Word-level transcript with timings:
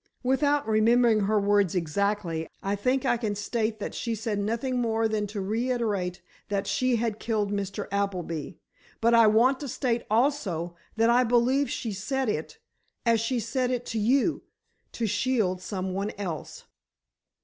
"Without 0.23 0.67
remembering 0.67 1.19
her 1.25 1.39
words 1.39 1.75
exactly, 1.75 2.47
I 2.63 2.75
think 2.75 3.05
I 3.05 3.17
can 3.17 3.35
state 3.35 3.77
that 3.77 3.93
she 3.93 4.15
said 4.15 4.39
nothing 4.39 4.79
more 4.81 5.07
than 5.07 5.27
to 5.27 5.39
reiterate 5.41 6.23
that 6.49 6.65
she 6.65 6.95
had 6.95 7.19
killed 7.19 7.51
Mr. 7.51 7.87
Appleby. 7.91 8.53
But 8.99 9.13
I 9.13 9.27
want 9.27 9.59
to 9.59 9.67
state 9.67 10.03
also, 10.09 10.75
that 10.95 11.11
I 11.11 11.23
believe 11.23 11.69
she 11.69 11.91
said 11.93 12.29
it, 12.29 12.57
as 13.05 13.21
she 13.21 13.39
said 13.39 13.69
it 13.69 13.85
to 13.93 13.99
you, 13.99 14.41
to 14.93 15.05
shield 15.05 15.61
some 15.61 15.93
one 15.93 16.09
else." 16.17 16.63